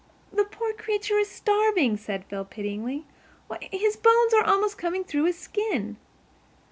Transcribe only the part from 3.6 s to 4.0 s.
his